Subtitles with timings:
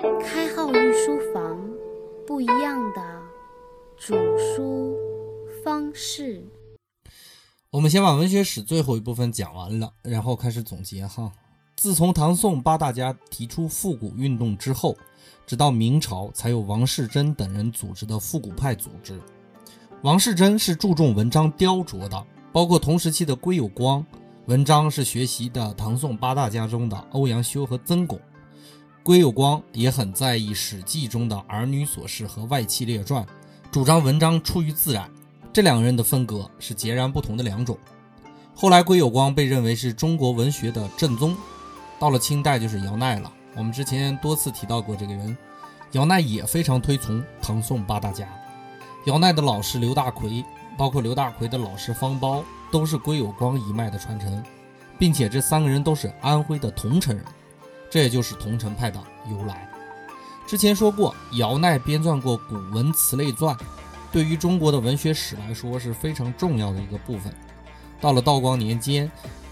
[0.00, 1.60] 开号御书房，
[2.26, 3.22] 不一样的
[3.98, 4.96] 主书
[5.62, 6.42] 方式。
[7.70, 11.30] 我们先把文学史最后一部分讲完了，然后开始总结哈。
[11.76, 14.96] 自从唐宋八大家提出复古运动之后，
[15.46, 19.20] 直到明朝才有王世贞等人组织的复古派组织。
[20.00, 24.04] 王世贞是注重文章雕琢的，包括同时期的归有光，
[24.46, 28.18] 文章是学习的唐宋八大家中的欧阳修和曾巩。
[29.02, 33.26] 归有光也很在意《史记》中的儿女琐事和外戚列传，
[33.72, 35.10] 主张文章出于自然。
[35.52, 37.78] 这两个人的风格是截然不同的两种。
[38.54, 41.34] 后来，归有光被认为是中国文学的正宗。
[41.98, 43.32] 到了清代，就是姚鼐了。
[43.56, 45.34] 我们之前多次提到过这个人，
[45.92, 48.28] 姚鼐也非常推崇唐宋八大家。
[49.06, 50.44] 姚鼐的老师刘大奎，
[50.76, 54.44] 包括刘大奎的老师方苞，都是归有光一脉的传承，
[54.98, 57.24] 并且这三个人都是安徽的桐城人。
[57.90, 59.68] 这也就是桐城派的由来。
[60.46, 63.54] 之前说过，姚鼐编撰过《古文词类传》，
[64.10, 67.32] 对于中国的文学史来说是非常重要的一个部分。
[68.00, 69.10] 到了道光年间，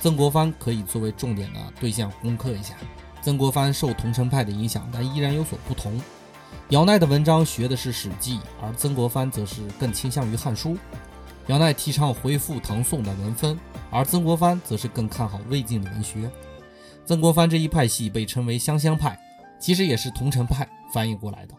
[0.00, 2.74] 曾国藩可以作为重点的对象攻克一下。
[3.20, 6.00] 曾国藩受桐城派的影响，但依然有所不同。
[6.70, 10.70] 姚鼐的文章学的是《史记》，而曾国藩则是更倾向于《汉书》。
[11.48, 13.58] 姚鼐提倡恢复唐宋的文风，
[13.90, 16.30] 而曾国藩则是更看好魏晋的文学。
[17.10, 19.18] 曾国藩这一派系被称为湘乡派，
[19.58, 21.54] 其实也是桐城派翻译过来的。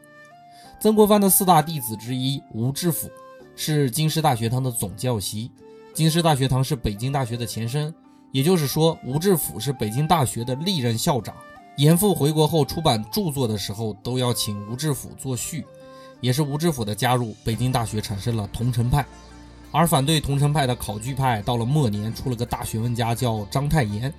[0.80, 3.12] 曾国藩的四大弟子之一吴志甫
[3.54, 5.52] 是京师大学堂的总教习，
[5.94, 7.94] 京师大学堂是北京大学的前身，
[8.32, 11.36] 也就是说，吴志甫是北京大学的历任校长。
[11.76, 15.66] 严复回国后出版著作的时候，都要请吴志甫作序，
[16.22, 19.06] 也是吴志甫的加入，北京大学产生了桐城派。
[19.70, 24.14] 而反对桐城派的考据派，到了末年出了个大学问家叫章太炎。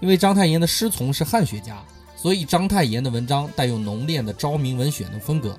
[0.00, 1.82] 因为章太炎的师从是汉学家，
[2.14, 5.58] 所以章太炎的文章带有浓烈的昭明文选的风格。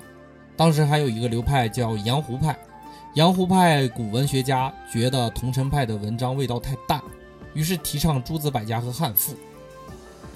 [0.56, 2.58] 当时还有一个流派叫阳湖派，
[3.14, 7.02] 阳湖派古文学家觉得桐城派的文章味道太淡，
[7.52, 9.34] 于是提倡诸子百家和汉赋。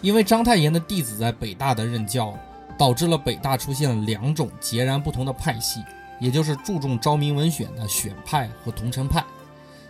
[0.02, 2.38] 因为章太炎的弟子在北大的任教，
[2.76, 5.82] 导致了北大出现了两种截然不同的派系，
[6.20, 9.24] 也就是注重昭明文选的选派和桐城派。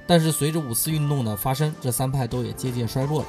[0.07, 3.29] 但是随着五四运动的发生，这三派都也渐渐衰弱了。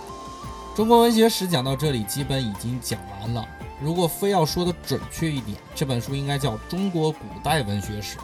[0.75, 3.47] 中国文学史讲到这里，基本已经讲完了。
[3.81, 8.17] 如果非要说的准确一点，这本书应该叫《中国古代文学史》。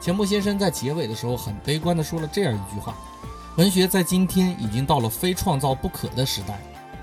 [0.00, 2.96] 钱穆先生在结尾的时候很悲观地说了这样一句话
[3.58, 6.58] ：“文学在今天已经到了非创造不可的时代，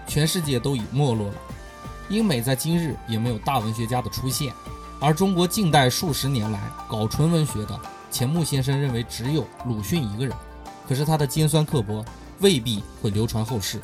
[0.07, 1.35] 全世界都已没落了。
[2.09, 4.51] 英美在今日也没有大文学家的出现，
[4.99, 7.79] 而中国近代数十年来搞纯文学的，
[8.09, 10.35] 钱穆先生认为只有鲁迅一个人。
[10.87, 12.03] 可是他的尖酸刻薄
[12.39, 13.79] 未必会流传后世。”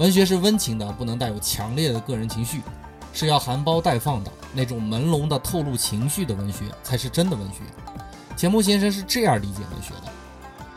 [0.00, 2.62] 文学是温情的，不能带有强烈的个人情绪，
[3.12, 7.56] 是要含苞待放的那种朦胧的透露情绪的文学才是真的文学。
[8.34, 10.10] 钱穆先生是这样理解文学的。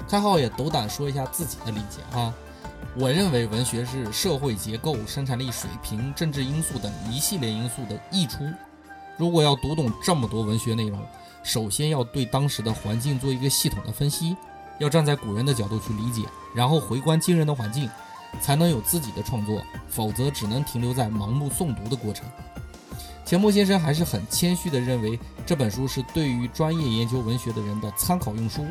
[0.10, 2.34] 开浩也斗胆说一下自己的理解哈。
[2.98, 8.40] 我认为文学是社会结构、生产力水平、政治因素等一系列因素的溢出。
[9.16, 11.00] 如果要读懂这么多文学内容，
[11.44, 14.36] 首先要对当时的环境做一个系统的分析，
[14.80, 16.24] 要站在古人的角度去理解，
[16.54, 17.90] 然后回观今人的环境。
[18.42, 22.26] 才能有自己的创作，否则只能停留在盲目诵读的过程。
[23.26, 28.66] 钱穆先生还是很谦虚地认为这本书是对于专业研究文学的人的参考用书，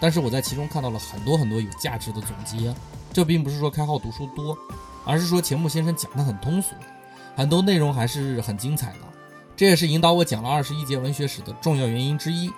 [0.00, 2.74] 但是我在其中看到了很多很多有价值的总结。
[3.12, 4.56] 这并不是说开号读书多，
[5.04, 6.74] 而是说钱穆先生讲得很通俗，
[7.36, 8.98] 很多内容还是很精彩的。
[9.54, 12.50] 这也是引导我讲了二十一节文学史的重要原因之一。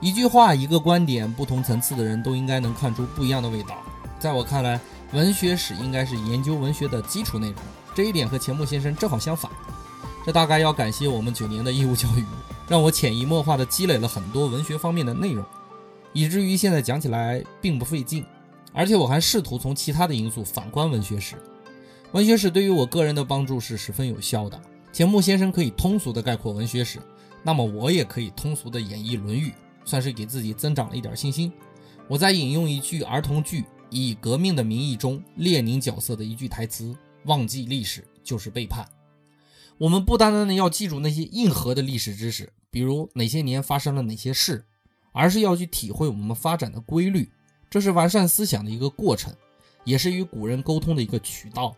[0.00, 3.76] 一句话，一个观点，不同层次的人都应该能看出不一样的味道。
[4.18, 4.80] 在我看来。
[5.14, 7.56] 文学史应该是研究文学的基础内容，
[7.94, 9.48] 这一点和钱穆先生正好相反。
[10.26, 12.24] 这大概要感谢我们九年的义务教育，
[12.68, 15.44] 让我潜移默化地积累了很多文学方面的内容，
[16.12, 18.26] 以至于现在讲起来并不费劲。
[18.72, 21.36] 而且我还试图从其他的因素反观文学史。
[22.10, 24.60] 文学史对于我个人的帮助是十分有效的。
[24.92, 26.98] 钱穆先生可以通俗地概括文学史，
[27.44, 29.50] 那么我也可以通俗地演绎《论语》，
[29.84, 31.52] 算是给自己增长了一点信心。
[32.08, 33.64] 我再引用一句儿童剧。
[34.02, 36.96] 以革命的名义中，列宁角色的一句台词
[37.26, 38.84] ：“忘记历史就是背叛。”
[39.78, 44.64] 我们不单单的要记住那些硬核的历史知识，比如哪些年发生了哪些事，
[45.12, 47.30] 而是要去体会我们发展的规律。
[47.70, 49.32] 这是完善思想的一个过程，
[49.84, 51.76] 也是与古人沟通的一个渠道。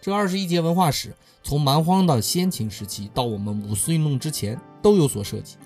[0.00, 5.56] 这二十一节文化史，从蛮荒的先秦时期到我们五四运动之前都有所涉及。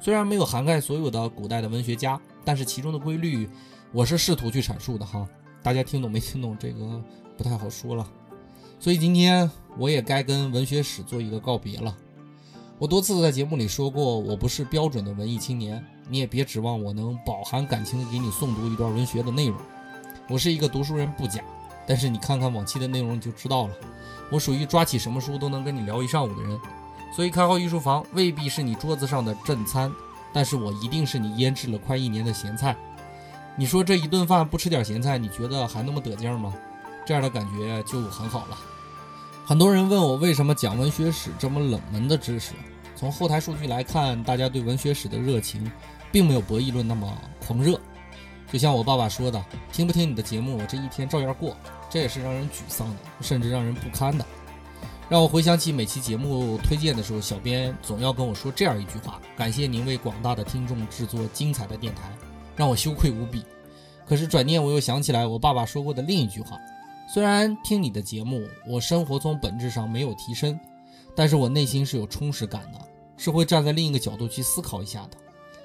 [0.00, 3.48] 虽然没有涵盖所有的古代的文学家，但是其中的规律，
[3.92, 5.26] 我是试图去阐述的哈。
[5.66, 6.56] 大家听懂没听懂？
[6.60, 7.02] 这个
[7.36, 8.06] 不太好说了，
[8.78, 11.92] 所以今天我也该跟文学史做一个告别了。
[12.78, 19.58] 我多次在节目里说过，我不是标准的文艺青年，你也别指望我能饱含感情地给你诵读一段文学的内容。
[20.28, 21.42] 我是一个读书人不假，
[21.84, 23.74] 但是你看看往期的内容你就知道了，
[24.30, 26.60] 我属于抓起什么书都能跟你聊一上午的人。
[27.12, 29.92] 所以开号御书房未必是你桌子上的正餐，
[30.32, 32.76] 但是我一定是你腌制了快一年的咸菜。
[33.58, 36.54] 你说这一顿饭不吃点咸菜，你觉得还那么得劲吗？
[37.06, 38.58] 这样的感觉就很好了。
[39.46, 42.52] 很多人问我为什么讲文学史这么冷门的知识，
[42.94, 45.70] 从后台数据来看，大家对文学史的热情
[46.12, 47.16] 并没有博弈论那么
[47.46, 47.80] 狂热。
[48.52, 49.42] 就像我爸爸说的
[49.72, 51.56] ：“听不听你的节目，我这一天照样过。”
[51.88, 54.24] 这也是让人沮丧的，甚至让人不堪的。
[55.08, 62.02] 让我回想起每期节目推荐的时候，小编总要跟我说这样一句话：“感谢您为广大的听众制作精彩的电台。”
[62.56, 63.44] 让我羞愧无比。
[64.04, 66.58] 可是转念我又想起来我爸爸说过的另一句话
[67.12, 70.58] ：“虽然听你的节目，我生活从本质上没有提升，
[71.14, 72.78] 但是我内心是有充实感的，
[73.16, 75.16] 是会站在另一个角度去思考一下的。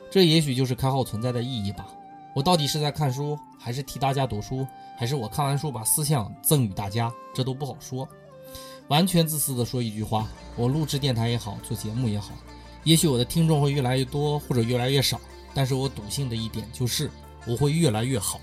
[0.10, 1.88] 这也许就是开号存在的意义吧。
[2.34, 4.68] 我到底是在看书，还是替大家读书，
[4.98, 8.08] 还是我看完书把思想赠予大家，这都不好说。”
[8.88, 10.28] 完全自私的说一句话，
[10.58, 12.32] 我录制电台也好，做节目也好，
[12.84, 15.22] 也许我的听众会越来越多或者越来越少，
[15.54, 17.10] 但是我笃信的一点就是
[17.46, 18.40] 我会越来越好，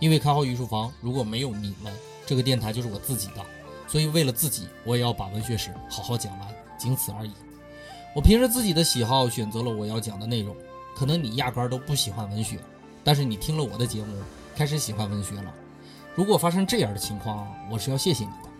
[0.00, 1.92] 因为开号御书房如果没有你们，
[2.26, 3.44] 这个电台就是我自己的，
[3.88, 6.48] 所以为了自己，我也要把文学史好好讲完，
[6.78, 7.32] 仅此而已。
[8.14, 10.54] 我凭着自己的喜好选择了我要讲的内容，
[10.94, 12.58] 可能你压根儿都不喜欢文学，
[13.02, 14.16] 但是你听了我的节目，
[14.54, 15.52] 开始喜欢文学了。
[16.14, 18.50] 如果发生这样的情况，我是要谢谢你的。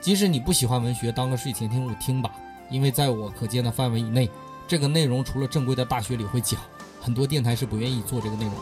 [0.00, 2.30] 即使你不喜欢文学，当个睡前听物听吧，
[2.70, 4.28] 因为在我可见的范围以内，
[4.68, 6.60] 这个内容除了正规的大学里会讲，
[7.00, 8.60] 很多电台是不愿意做这个内容的，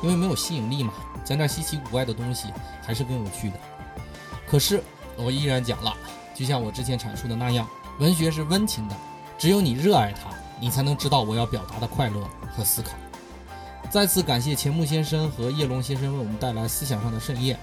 [0.00, 0.92] 因为没有吸引力嘛。
[1.24, 2.48] 讲点稀奇古怪的东西
[2.82, 3.56] 还是更有趣的。
[4.46, 4.80] 可是
[5.16, 5.92] 我依然讲了，
[6.36, 7.68] 就像我之前阐述的那样，
[7.98, 8.96] 文学是温情的，
[9.36, 10.30] 只有你热爱它，
[10.60, 12.20] 你才能知道我要表达的快乐
[12.56, 12.92] 和思考。
[13.90, 17.58] 再次感谢钱穆先生和叶龙先生为我们带来思想上的盛宴。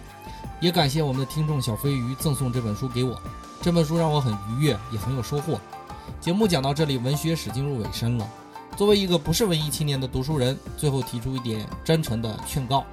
[0.60, 3.18] 也感谢我们的听众小飞鱼赠送这本书给我，
[3.62, 5.58] 这本书让我很愉悦，也很有收获。
[6.20, 8.28] 节目讲到这里，文学史进入尾声了。
[8.76, 12.86] 作为一个不是文艺青年的读书人，最后提出一点真诚的劝告：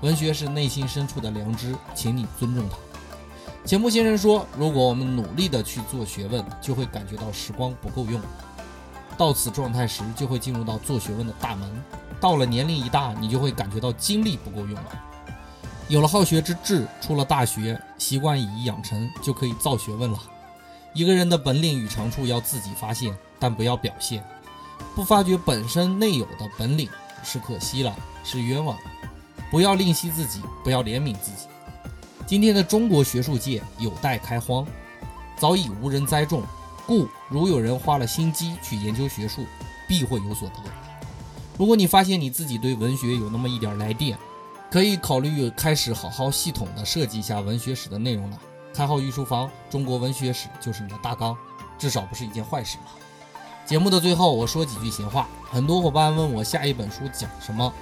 [0.00, 2.76] 文学是内心深处的良知，请你尊重它。
[3.64, 8.20] 钱穆先生说，如果我们努力的去做学问，就会感觉到时光不够用。
[9.18, 11.70] 到此状态时，就会进入到做学问的大门。
[12.20, 15.02] 到了年龄一大，你就会感觉到精力不够用了。
[15.88, 20.18] 有了好学之志，出了大学，习惯以养成，就可以造学问了。
[20.96, 24.24] 一个人的本领与长处要自己发现，但不要表现。
[24.94, 26.88] 不发掘本身内有的本领
[27.22, 27.94] 是可惜了，
[28.24, 28.78] 是冤枉。
[29.50, 31.48] 不要吝惜自己，不要怜悯自己。
[32.26, 34.66] 今天的中国学术界有待开荒，
[35.36, 36.42] 早已无人栽种，
[36.86, 39.44] 故如有人花了心机去研究学术，
[39.86, 40.54] 必会有所得。
[41.58, 44.16] 如果你发现你自己对文学有那么一点来电，
[44.70, 48.38] 可以考虑开始好好系统的设计一下文学史的内容了。
[48.76, 51.34] 开号御书房，中国文学史就是你的大纲，
[51.78, 52.90] 至少不是一件坏事嘛。
[53.64, 55.26] 节目的最后，我说几句闲话。
[55.50, 57.72] 很多伙伴问我下一本书讲什么，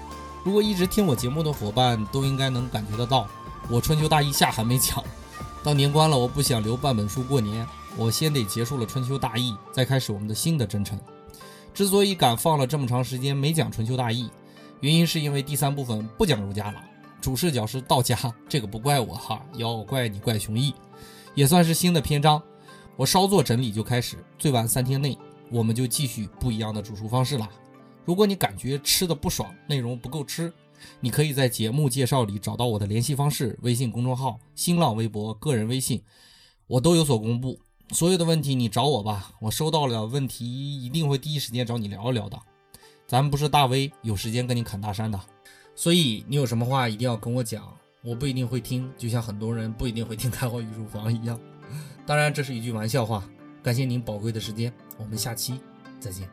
[0.44, 3.26] 如果一直听我节目的伙伴都应该能感觉得到，
[3.68, 5.02] 我春秋大义下还没讲，
[5.64, 10.96] 到年关了，我不想留半本书过年，我先得结束了春秋大义，再开始我们的新的征程。
[11.74, 14.30] 之所以敢放了这么长时间没讲春秋大义。
[14.78, 16.80] 原因是因为第三部分不讲儒家了，
[17.24, 18.14] 主视角是道家，
[18.46, 20.74] 这个不怪我哈，要怪你怪熊毅，
[21.34, 22.40] 也算是新的篇章。
[22.96, 25.16] 我稍作整理就开始，最晚三天内
[25.50, 27.48] 我们就继续不一样的煮书方式啦。
[28.04, 30.52] 如果你感觉吃的不爽，内容不够吃，
[31.00, 36.02] 你可以在节目介绍里找到我的联系方式，微信公众号、新浪微博、个人微信，
[36.66, 37.58] 我都有所公布。
[37.92, 40.44] 所有的问题你找我吧，我收到了问题
[40.84, 42.38] 一定会第一时间找你聊一聊的。
[43.08, 45.18] 咱们不是大 V，有时间跟你侃大山的，
[45.74, 47.62] 所以你有什么话一定要跟我讲，
[48.02, 51.38] 我不一定会听，就像很多人不一定会听开号御书房一样。
[52.06, 53.24] 当然，这是一句玩笑话。
[53.62, 55.58] 感谢您宝贵的时间，我们下期
[55.98, 56.28] 再见。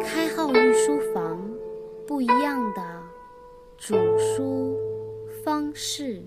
[0.00, 1.38] 开号御书房，
[2.06, 3.02] 不一样的
[3.76, 4.76] 煮书
[5.44, 6.24] 方式。